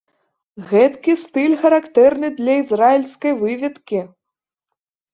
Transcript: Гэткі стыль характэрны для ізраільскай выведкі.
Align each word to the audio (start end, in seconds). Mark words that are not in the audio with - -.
Гэткі 0.71 1.15
стыль 1.25 1.53
характэрны 1.67 2.33
для 2.41 2.57
ізраільскай 2.65 3.39
выведкі. 3.45 4.05